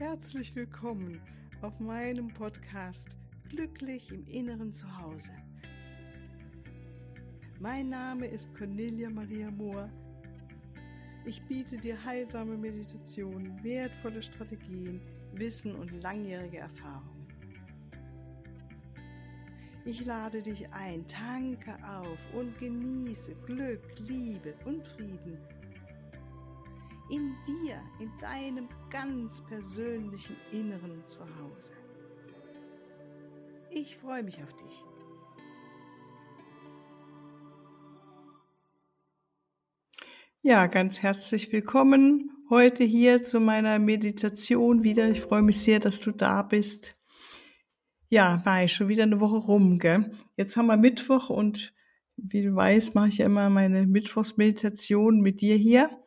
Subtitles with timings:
[0.00, 1.20] Herzlich willkommen
[1.60, 3.08] auf meinem Podcast
[3.50, 5.30] Glücklich im Inneren zu Hause.
[7.58, 9.90] Mein Name ist Cornelia Maria Mohr.
[11.26, 15.02] Ich biete dir heilsame Meditationen, wertvolle Strategien,
[15.34, 17.26] Wissen und langjährige Erfahrung.
[19.84, 25.36] Ich lade dich ein, tanke auf und genieße Glück, Liebe und Frieden
[27.10, 31.74] in dir, in deinem ganz persönlichen Inneren zu Hause.
[33.70, 34.84] Ich freue mich auf dich.
[40.42, 45.08] Ja, ganz herzlich willkommen heute hier zu meiner Meditation wieder.
[45.08, 46.96] Ich freue mich sehr, dass du da bist.
[48.08, 50.10] Ja, Mai, schon wieder eine Woche rum, gell?
[50.36, 51.72] Jetzt haben wir Mittwoch und
[52.16, 55.99] wie du weißt, mache ich ja immer meine Mittwochsmeditation mit dir hier.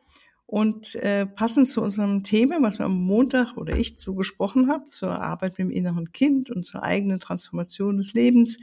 [0.54, 4.84] Und äh, passend zu unserem Thema, was wir am Montag oder ich so gesprochen habe,
[4.84, 8.60] zur Arbeit mit dem inneren Kind und zur eigenen Transformation des Lebens,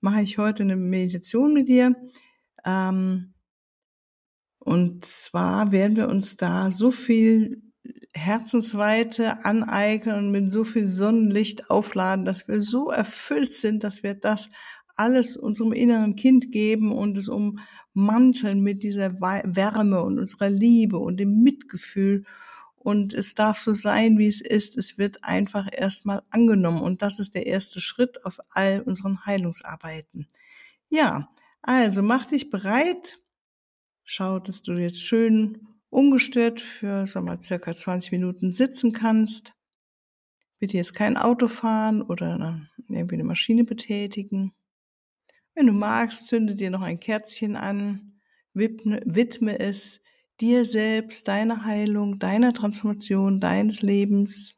[0.00, 1.96] mache ich heute eine Meditation mit dir.
[2.64, 3.34] Ähm,
[4.58, 7.60] und zwar werden wir uns da so viel
[8.14, 14.14] Herzensweite aneignen und mit so viel Sonnenlicht aufladen, dass wir so erfüllt sind, dass wir
[14.14, 14.48] das
[14.96, 21.18] alles unserem inneren Kind geben und es ummanteln mit dieser Wärme und unserer Liebe und
[21.18, 22.24] dem Mitgefühl.
[22.76, 24.76] Und es darf so sein, wie es ist.
[24.76, 26.82] Es wird einfach erstmal angenommen.
[26.82, 30.28] Und das ist der erste Schritt auf all unseren Heilungsarbeiten.
[30.90, 31.30] Ja,
[31.62, 33.18] also mach dich bereit.
[34.04, 39.54] Schau, dass du jetzt schön ungestört für, sag mal, circa 20 Minuten sitzen kannst.
[40.58, 44.52] Bitte jetzt kein Auto fahren oder irgendwie eine Maschine betätigen.
[45.54, 48.20] Wenn du magst, zünde dir noch ein Kerzchen an,
[48.54, 50.00] widme, es
[50.40, 54.56] dir selbst, deiner Heilung, deiner Transformation, deines Lebens.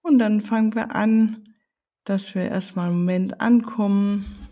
[0.00, 1.54] Und dann fangen wir an,
[2.04, 4.48] dass wir erstmal einen Moment ankommen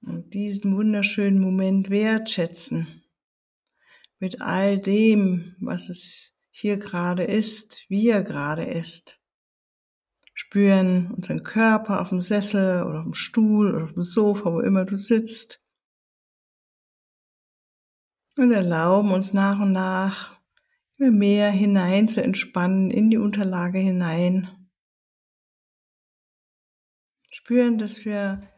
[0.00, 3.02] und diesen wunderschönen Moment wertschätzen
[4.20, 9.17] mit all dem, was es hier gerade ist, wie er gerade ist
[10.38, 14.60] spüren unseren Körper auf dem Sessel oder auf dem Stuhl oder auf dem Sofa, wo
[14.60, 15.60] immer du sitzt.
[18.36, 20.40] Und erlauben uns nach und nach
[20.96, 24.48] immer mehr hinein zu entspannen, in die Unterlage hinein.
[27.30, 28.48] Spüren, dass wir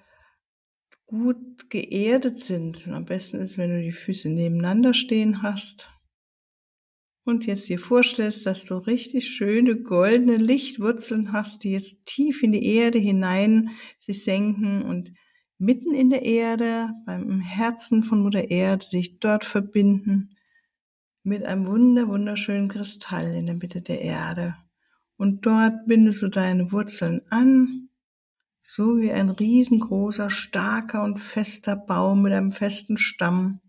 [1.06, 2.86] gut geerdet sind.
[2.86, 5.90] Und am besten ist, wenn du die Füße nebeneinander stehen hast
[7.24, 12.52] und jetzt dir vorstellst, dass du richtig schöne goldene Lichtwurzeln hast, die jetzt tief in
[12.52, 15.12] die Erde hinein sich senken und
[15.58, 20.36] mitten in der Erde, beim Herzen von Mutter Erde, sich dort verbinden
[21.22, 24.56] mit einem wunder, wunderschönen Kristall in der Mitte der Erde.
[25.16, 27.90] Und dort bindest du deine Wurzeln an,
[28.62, 33.60] so wie ein riesengroßer, starker und fester Baum mit einem festen Stamm,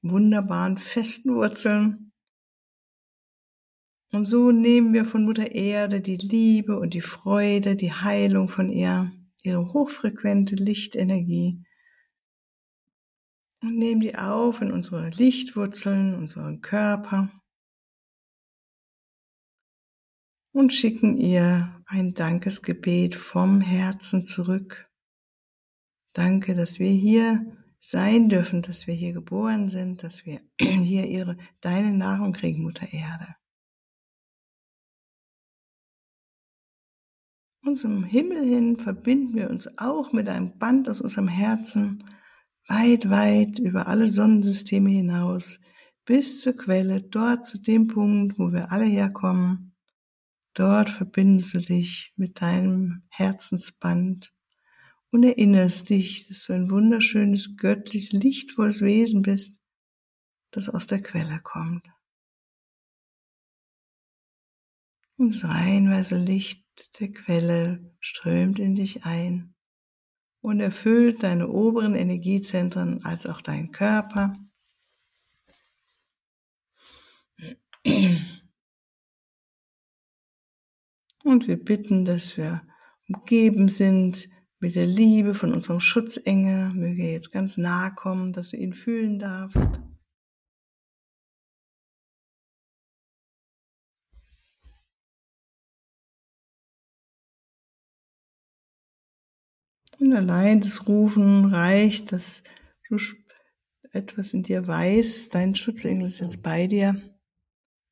[0.00, 2.05] wunderbaren, festen Wurzeln
[4.16, 8.70] und so nehmen wir von Mutter Erde die Liebe und die Freude, die Heilung von
[8.70, 9.12] ihr,
[9.42, 11.62] ihre hochfrequente Lichtenergie
[13.62, 17.30] und nehmen die auf in unsere Lichtwurzeln, unseren Körper
[20.52, 24.90] und schicken ihr ein Dankesgebet vom Herzen zurück.
[26.14, 27.44] Danke, dass wir hier
[27.78, 32.90] sein dürfen, dass wir hier geboren sind, dass wir hier ihre, deine Nahrung kriegen, Mutter
[32.90, 33.36] Erde.
[37.74, 42.04] Zum Himmel hin verbinden wir uns auch mit einem Band aus unserem Herzen
[42.68, 45.60] weit, weit über alle Sonnensysteme hinaus
[46.04, 49.74] bis zur Quelle, dort zu dem Punkt, wo wir alle herkommen.
[50.54, 54.32] Dort verbindest du dich mit deinem Herzensband
[55.10, 59.58] und erinnerst dich, dass du ein wunderschönes, göttliches, lichtvolles Wesen bist,
[60.52, 61.86] das aus der Quelle kommt.
[65.18, 66.65] Und das reinweise Licht
[67.00, 69.54] der Quelle strömt in dich ein
[70.40, 74.34] und erfüllt deine oberen Energiezentren als auch deinen Körper.
[81.24, 82.62] Und wir bitten, dass wir
[83.08, 84.28] umgeben sind
[84.60, 86.72] mit der Liebe von unserem Schutzengel.
[86.72, 89.80] Möge er jetzt ganz nahe kommen, dass du ihn fühlen darfst.
[100.14, 102.42] Allein das Rufen reicht, dass
[102.88, 102.96] du
[103.92, 107.00] etwas in dir weißt, dein Schutzengel ist jetzt bei dir.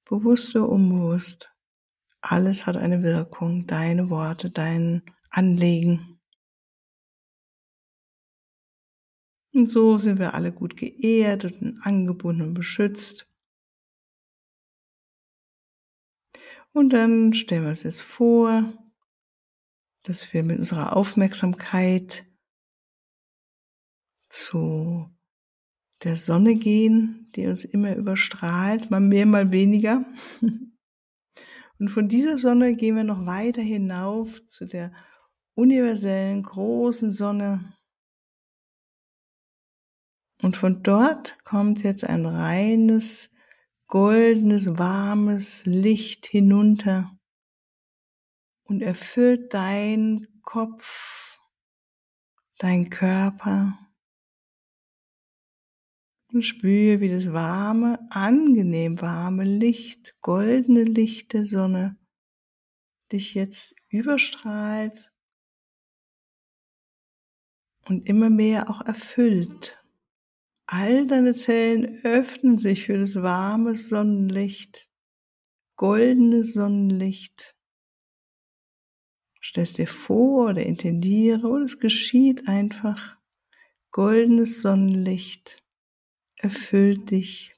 [0.05, 1.51] bewusst oder unbewusst,
[2.21, 6.21] alles hat eine Wirkung, deine Worte, dein Anliegen.
[9.55, 13.27] Und so sind wir alle gut geehrt und angebunden und beschützt.
[16.73, 18.84] Und dann stellen wir uns jetzt vor,
[20.05, 22.25] dass wir mit unserer Aufmerksamkeit
[24.29, 25.11] zu
[26.03, 30.05] der Sonne gehen, die uns immer überstrahlt, mal mehr, mal weniger.
[31.79, 34.93] Und von dieser Sonne gehen wir noch weiter hinauf zu der
[35.55, 37.75] universellen großen Sonne.
[40.43, 43.33] Und von dort kommt jetzt ein reines,
[43.87, 47.19] goldenes, warmes Licht hinunter
[48.65, 51.39] und erfüllt dein Kopf,
[52.59, 53.79] dein Körper.
[56.33, 61.97] Und spüre, wie das warme, angenehm warme Licht, goldene Licht der Sonne
[63.13, 65.13] dich jetzt überstrahlt
[67.87, 69.79] und immer mehr auch erfüllt.
[70.67, 74.89] All deine Zellen öffnen sich für das warme Sonnenlicht,
[75.77, 77.55] goldene Sonnenlicht.
[79.45, 83.19] Stellst dir vor oder intendiere oder es geschieht einfach.
[83.91, 85.63] Goldenes Sonnenlicht
[86.37, 87.55] erfüllt dich.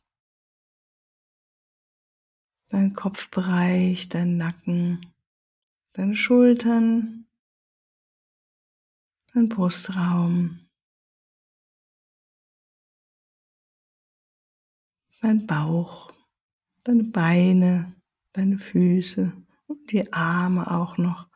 [2.69, 5.15] Dein Kopfbereich, dein Nacken,
[5.93, 7.29] deine Schultern,
[9.33, 10.67] dein Brustraum.
[15.27, 16.13] dein Bauch,
[16.85, 17.97] deine Beine,
[18.33, 19.33] deine Füße
[19.67, 21.29] und die Arme auch noch.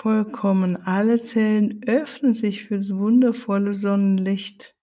[0.00, 4.74] Vollkommen alle Zellen öffnen sich für das wundervolle Sonnenlicht.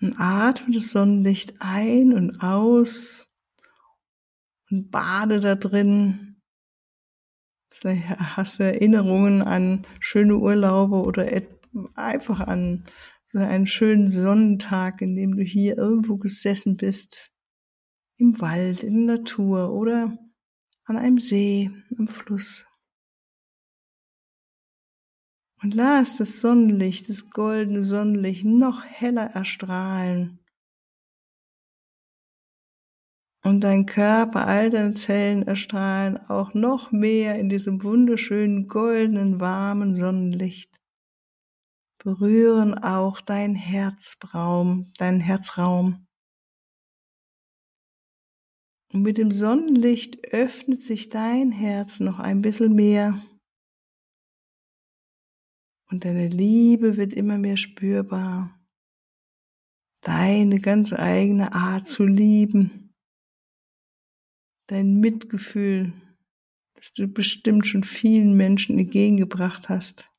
[0.00, 3.28] Und atme das Sonnenlicht ein und aus
[4.70, 6.40] und bade da drin.
[7.74, 11.26] Vielleicht hast du Erinnerungen an schöne Urlaube oder
[11.94, 12.86] einfach an
[13.34, 17.32] einen schönen Sonnentag, in dem du hier irgendwo gesessen bist,
[18.16, 20.16] im Wald, in der Natur oder
[20.90, 22.66] an einem See, am Fluss.
[25.62, 30.38] Und lass das Sonnenlicht, das goldene Sonnenlicht noch heller erstrahlen.
[33.42, 39.96] Und dein Körper, all deine Zellen erstrahlen auch noch mehr in diesem wunderschönen, goldenen, warmen
[39.96, 40.80] Sonnenlicht
[42.02, 46.06] berühren auch dein Herzraum, deinen Herzraum.
[48.92, 53.24] Und mit dem Sonnenlicht öffnet sich dein Herz noch ein bisschen mehr.
[55.90, 58.58] Und deine Liebe wird immer mehr spürbar.
[60.02, 62.94] Deine ganz eigene Art zu lieben.
[64.68, 65.92] Dein Mitgefühl,
[66.74, 70.10] das du bestimmt schon vielen Menschen entgegengebracht hast.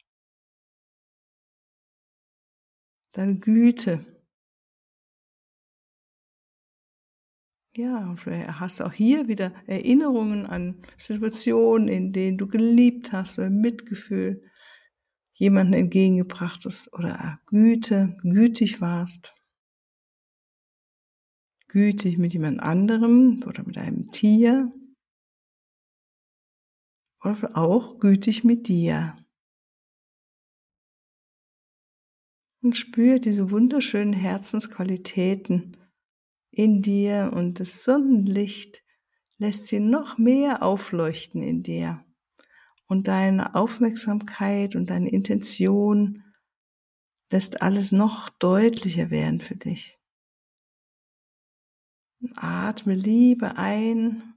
[3.11, 4.05] deine Güte.
[7.75, 13.49] Ja, und hast auch hier wieder Erinnerungen an Situationen, in denen du geliebt hast oder
[13.49, 14.43] Mitgefühl
[15.33, 19.33] jemanden entgegengebracht hast oder Güte, gütig warst.
[21.69, 24.73] Gütig mit jemand anderem oder mit einem Tier.
[27.23, 29.15] Oder auch gütig mit dir.
[32.61, 35.77] und spür diese wunderschönen Herzensqualitäten
[36.51, 38.83] in dir und das Sonnenlicht
[39.37, 42.05] lässt sie noch mehr aufleuchten in dir.
[42.85, 46.23] Und deine Aufmerksamkeit und deine Intention
[47.31, 49.97] lässt alles noch deutlicher werden für dich.
[52.35, 54.35] Atme Liebe ein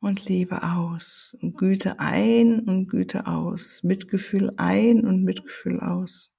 [0.00, 1.36] und Liebe aus.
[1.40, 3.84] Güte ein und Güte aus.
[3.84, 6.33] Mitgefühl ein und Mitgefühl aus.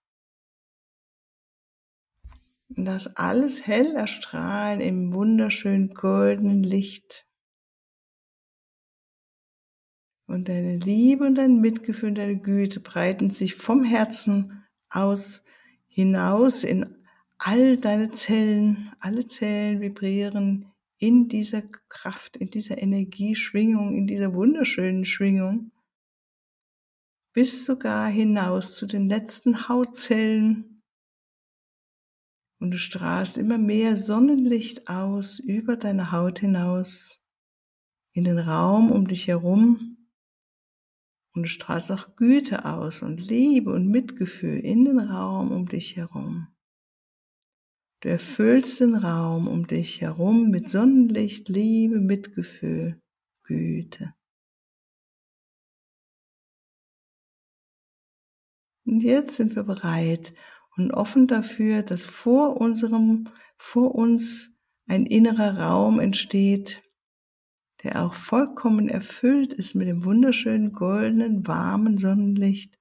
[2.69, 7.27] Das alles hell erstrahlen im wunderschönen goldenen Licht.
[10.27, 15.43] Und deine Liebe und dein Mitgefühl und deine Güte breiten sich vom Herzen aus
[15.87, 16.97] hinaus in
[17.37, 18.91] all deine Zellen.
[18.99, 25.71] Alle Zellen vibrieren in dieser Kraft, in dieser Energieschwingung, in dieser wunderschönen Schwingung.
[27.31, 30.74] Bis sogar hinaus zu den letzten Hautzellen
[32.65, 37.21] und du strahlst immer mehr Sonnenlicht aus über deine Haut hinaus,
[38.15, 40.09] in den Raum um dich herum.
[41.35, 45.95] Und du strahlst auch Güte aus und Liebe und Mitgefühl in den Raum um dich
[45.95, 46.47] herum.
[48.01, 52.99] Du erfüllst den Raum um dich herum mit Sonnenlicht, Liebe, Mitgefühl,
[53.43, 54.15] Güte.
[58.87, 60.33] Und jetzt sind wir bereit
[60.77, 64.51] und offen dafür, dass vor unserem, vor uns
[64.87, 66.83] ein innerer Raum entsteht,
[67.83, 72.79] der auch vollkommen erfüllt ist mit dem wunderschönen goldenen, warmen Sonnenlicht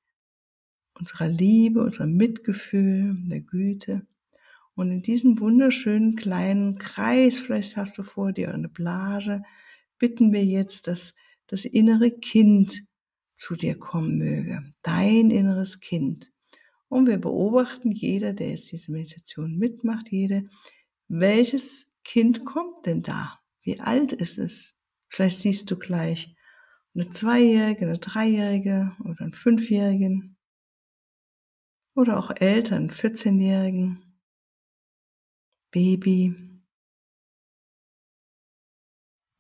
[0.99, 4.07] unserer Liebe, unserer Mitgefühl, der Güte.
[4.75, 9.43] Und in diesem wunderschönen kleinen Kreis, vielleicht hast du vor dir eine Blase,
[9.99, 11.15] bitten wir jetzt, dass
[11.47, 12.85] das innere Kind
[13.37, 14.63] zu dir kommen möge.
[14.83, 16.33] Dein inneres Kind.
[16.89, 20.49] Und wir beobachten jeder, der jetzt diese Meditation mitmacht, jede,
[21.09, 23.41] welches Kind kommt denn da?
[23.63, 24.77] Wie alt ist es?
[25.09, 26.35] Vielleicht siehst du gleich
[26.95, 30.37] eine Zweijährige, eine Dreijährige oder einen Fünfjährigen
[31.95, 34.21] oder auch Eltern, 14-Jährigen,
[35.71, 36.35] Baby.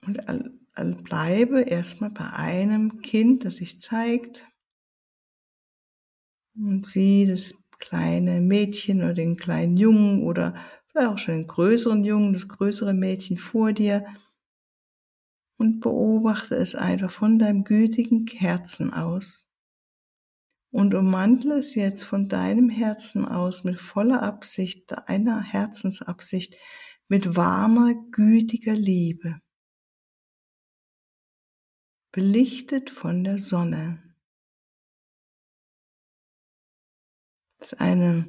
[0.04, 4.46] Und bleibe erstmal bei einem Kind, das sich zeigt
[6.56, 10.54] und sieh das kleine Mädchen oder den kleinen Jungen oder
[10.87, 14.06] vielleicht auch schon den größeren Jungen, das größere Mädchen vor dir
[15.56, 19.44] und beobachte es einfach von deinem gütigen Herzen aus
[20.70, 26.56] und ummantle es jetzt von deinem Herzen aus mit voller Absicht, deiner Herzensabsicht,
[27.06, 29.40] mit warmer, gütiger Liebe,
[32.12, 34.03] belichtet von der Sonne.
[37.64, 38.28] Das ist eine,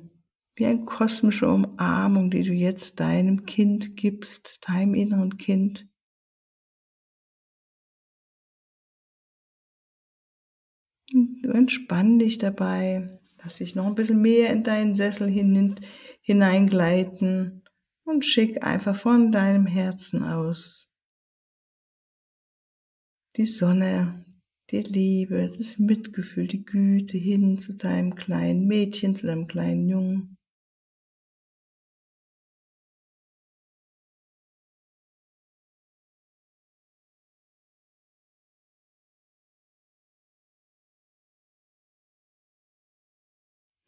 [0.55, 5.89] wie eine kosmische Umarmung, die du jetzt deinem Kind gibst, deinem inneren Kind.
[11.11, 15.75] Du entspann dich dabei, lass dich noch ein bisschen mehr in deinen Sessel hin,
[16.21, 17.61] hineingleiten
[18.05, 20.89] und schick einfach von deinem Herzen aus
[23.35, 24.25] die Sonne,
[24.83, 30.37] die Liebe, das Mitgefühl, die Güte hin zu deinem kleinen Mädchen, zu deinem kleinen Jungen.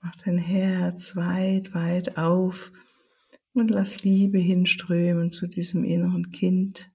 [0.01, 2.71] Mach dein Herz weit, weit auf
[3.53, 6.89] und lass Liebe hinströmen zu diesem inneren Kind.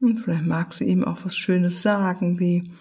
[0.00, 2.72] Und vielleicht magst du ihm auch was Schönes sagen, wie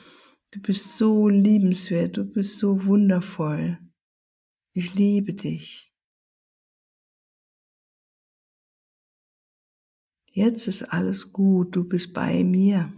[0.51, 3.79] du bist so liebenswert, du bist so wundervoll.
[4.73, 5.91] Ich liebe dich.
[10.29, 12.93] Jetzt ist alles gut, du bist bei mir.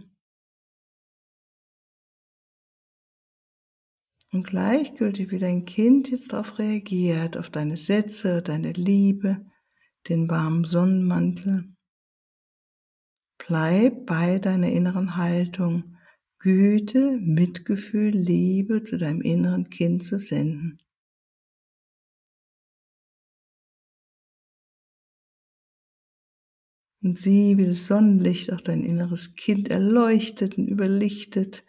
[4.32, 9.44] Und gleichgültig, wie dein Kind jetzt darauf reagiert, auf deine Sätze, deine Liebe,
[10.08, 11.74] den warmen Sonnenmantel,
[13.50, 15.96] bleib bei deiner inneren Haltung,
[16.38, 20.78] Güte, Mitgefühl, Liebe zu deinem inneren Kind zu senden.
[27.02, 31.64] Und sieh, wie das Sonnenlicht auch dein inneres Kind erleuchtet und überlichtet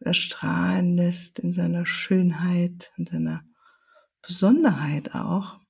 [0.00, 3.44] erstrahlen lässt in seiner Schönheit, in seiner
[4.20, 5.60] Besonderheit auch.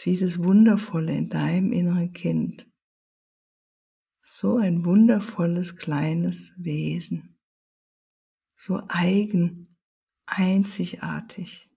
[0.00, 2.70] Sieh das Wundervolle in deinem inneren Kind.
[4.22, 7.36] So ein wundervolles kleines Wesen.
[8.54, 9.76] So eigen,
[10.26, 11.68] einzigartig.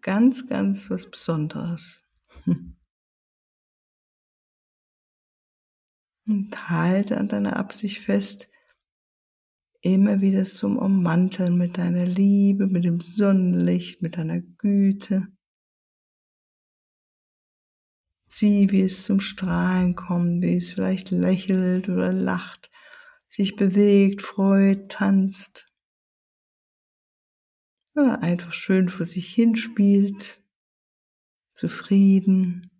[0.00, 2.04] Ganz, ganz was Besonderes.
[6.26, 8.50] Und halte an deiner Absicht fest,
[9.82, 15.28] immer wieder zum Ummanteln mit deiner Liebe, mit dem Sonnenlicht, mit deiner Güte.
[18.38, 22.70] Sieh, wie es zum Strahlen kommt, wie es vielleicht lächelt oder lacht,
[23.28, 25.72] sich bewegt, freut, tanzt.
[27.94, 30.44] Oder einfach schön vor sich hinspielt,
[31.54, 32.75] zufrieden.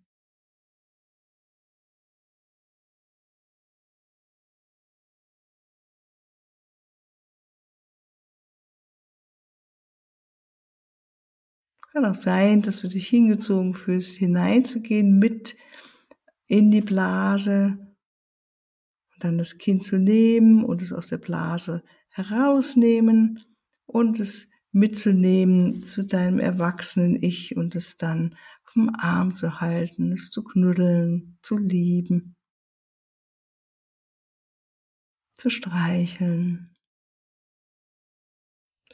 [11.96, 15.56] Kann auch sein, dass du dich hingezogen fühlst, hineinzugehen mit
[16.46, 17.78] in die Blase
[19.14, 23.42] und dann das Kind zu nehmen und es aus der Blase herausnehmen
[23.86, 28.36] und es mitzunehmen zu deinem erwachsenen Ich und es dann
[28.66, 32.36] auf dem Arm zu halten, es zu knuddeln, zu lieben,
[35.32, 36.76] zu streicheln.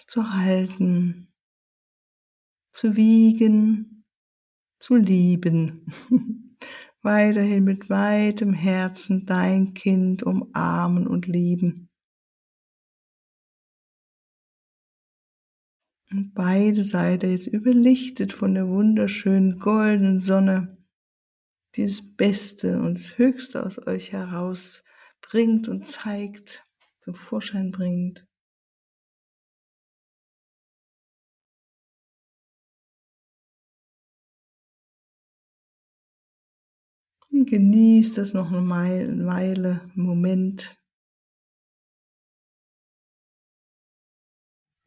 [0.06, 1.31] zu halten,
[2.82, 4.04] zu wiegen,
[4.80, 5.86] zu lieben.
[7.02, 11.90] Weiterhin mit weitem Herzen dein Kind umarmen und lieben.
[16.10, 20.76] Und beide Seiten jetzt überlichtet von der wunderschönen goldenen Sonne,
[21.76, 26.66] die das Beste und das Höchste aus euch herausbringt und zeigt,
[26.98, 28.26] zum Vorschein bringt.
[37.32, 40.78] Und genießt das noch eine Weile, einen Moment.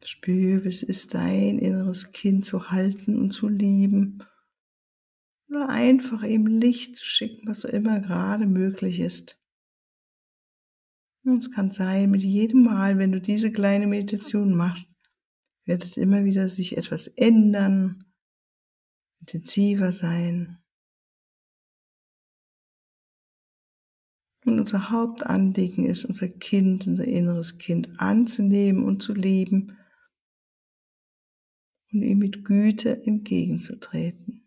[0.03, 4.23] Spür, wie es ist, dein inneres Kind zu halten und zu lieben.
[5.49, 9.41] Oder einfach ihm Licht zu schicken, was so immer gerade möglich ist.
[11.23, 14.93] Und es kann sein, mit jedem Mal, wenn du diese kleine Meditation machst,
[15.65, 18.05] wird es immer wieder sich etwas ändern,
[19.21, 20.63] intensiver sein.
[24.45, 29.77] Und unser Hauptanliegen ist, unser Kind, unser inneres Kind anzunehmen und zu lieben
[31.91, 34.44] und ihm mit Güte entgegenzutreten.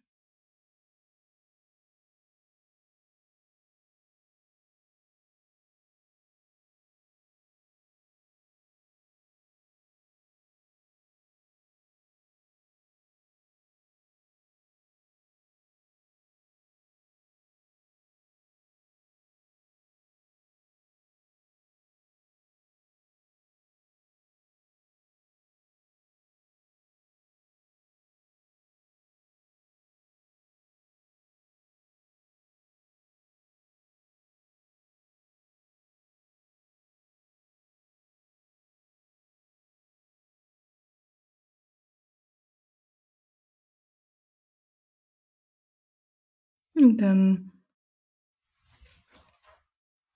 [46.79, 47.51] Und dann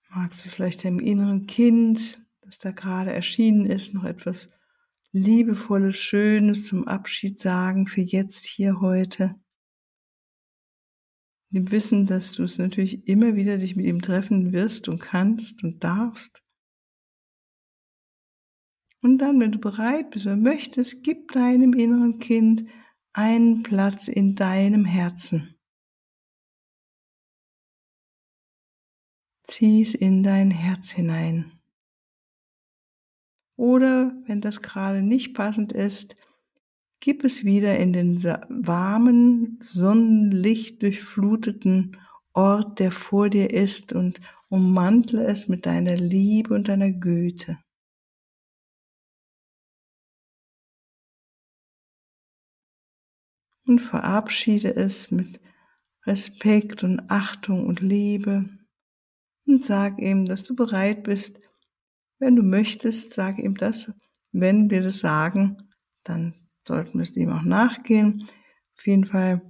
[0.09, 4.49] magst du vielleicht deinem inneren Kind, das da gerade erschienen ist, noch etwas
[5.11, 9.35] Liebevolles, Schönes zum Abschied sagen für jetzt, hier, heute.
[11.49, 15.63] Dem Wissen, dass du es natürlich immer wieder dich mit ihm treffen wirst und kannst
[15.63, 16.41] und darfst.
[19.01, 22.69] Und dann, wenn du bereit bist oder möchtest, gib deinem inneren Kind
[23.11, 25.52] einen Platz in deinem Herzen.
[29.53, 31.51] Zieh es in dein Herz hinein.
[33.55, 36.15] Oder wenn das gerade nicht passend ist,
[36.99, 41.97] gib es wieder in den warmen, Sonnenlicht durchfluteten
[42.33, 47.59] Ort, der vor dir ist und ummantle es mit deiner Liebe und deiner Güte.
[53.67, 55.39] Und verabschiede es mit
[56.07, 58.49] Respekt und Achtung und Liebe
[59.45, 61.39] und sag ihm, dass du bereit bist.
[62.19, 63.91] Wenn du möchtest, sag ihm das.
[64.31, 65.57] Wenn wir das sagen,
[66.03, 66.33] dann
[66.65, 68.27] sollten wir es ihm auch nachgehen.
[68.77, 69.41] Auf jeden Fall,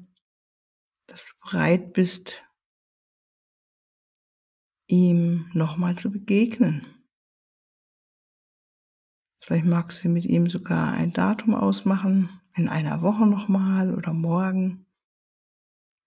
[1.08, 2.44] dass du bereit bist,
[4.88, 6.86] ihm nochmal zu begegnen.
[9.42, 14.86] Vielleicht magst du mit ihm sogar ein Datum ausmachen, in einer Woche nochmal oder morgen.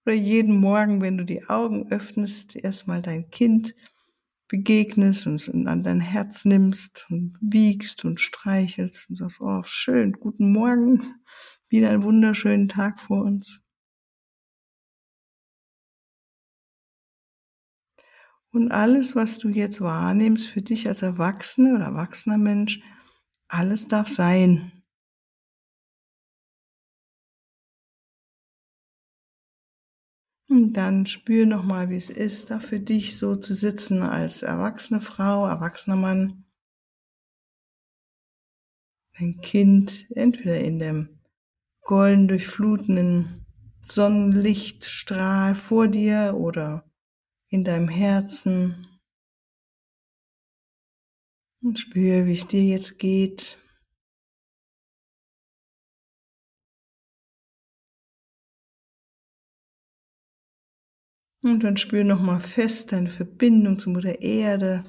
[0.07, 3.75] Oder jeden Morgen, wenn du die Augen öffnest, erstmal dein Kind
[4.47, 10.13] begegnest und es an dein Herz nimmst und wiegst und streichelst und sagst, oh, schön,
[10.13, 11.17] guten Morgen,
[11.69, 13.63] wieder einen wunderschönen Tag vor uns.
[18.53, 22.81] Und alles, was du jetzt wahrnimmst für dich als Erwachsene oder erwachsener Mensch,
[23.49, 24.76] alles darf sein.
[30.49, 35.01] Und dann spür nochmal, wie es ist, da für dich so zu sitzen als erwachsene
[35.01, 36.45] Frau, erwachsener Mann.
[39.15, 41.19] Ein Kind, entweder in dem
[41.81, 43.47] golden durchflutenden
[43.83, 46.85] Sonnenlichtstrahl vor dir oder
[47.49, 48.87] in deinem Herzen.
[51.63, 53.59] Und spür, wie es dir jetzt geht.
[61.47, 64.83] Und dann spür nochmal fest deine Verbindung zu Mutter Erde.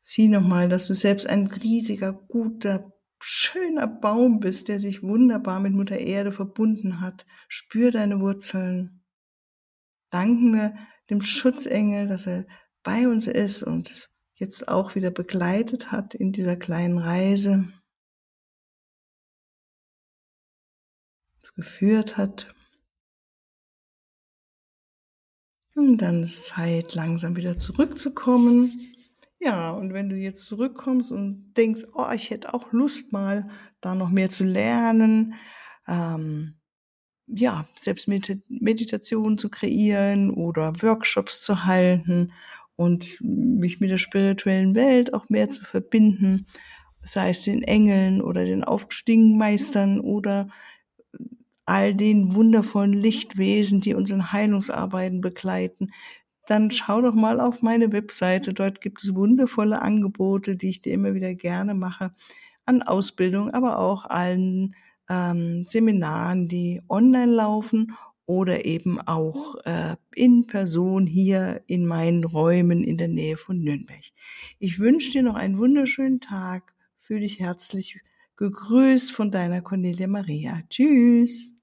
[0.00, 5.72] Sieh nochmal, dass du selbst ein riesiger, guter, schöner Baum bist, der sich wunderbar mit
[5.72, 7.26] Mutter Erde verbunden hat.
[7.48, 9.02] Spür deine Wurzeln.
[10.10, 10.76] Danken wir
[11.10, 12.46] dem Schutzengel, dass er
[12.84, 17.72] bei uns ist und jetzt auch wieder begleitet hat in dieser kleinen Reise.
[21.54, 22.55] geführt hat.
[25.76, 28.72] Und dann ist Zeit, langsam wieder zurückzukommen.
[29.38, 33.46] Ja, und wenn du jetzt zurückkommst und denkst, oh, ich hätte auch Lust mal,
[33.82, 35.34] da noch mehr zu lernen,
[35.86, 36.54] ähm,
[37.26, 42.32] ja, selbst Meditation zu kreieren oder Workshops zu halten
[42.76, 46.46] und mich mit der spirituellen Welt auch mehr zu verbinden,
[47.02, 50.48] sei es den Engeln oder den aufgestiegenen Meistern oder
[51.66, 55.90] all den wundervollen Lichtwesen, die unseren Heilungsarbeiten begleiten,
[56.46, 58.54] dann schau doch mal auf meine Webseite.
[58.54, 62.14] Dort gibt es wundervolle Angebote, die ich dir immer wieder gerne mache,
[62.64, 64.74] an Ausbildung, aber auch allen
[65.10, 72.82] ähm, Seminaren, die online laufen oder eben auch äh, in Person hier in meinen Räumen
[72.82, 74.04] in der Nähe von Nürnberg.
[74.58, 76.74] Ich wünsche dir noch einen wunderschönen Tag.
[77.00, 78.00] Fühl dich herzlich
[78.36, 80.60] gegrüßt von deiner Cornelia Maria.
[80.68, 81.55] Tschüss.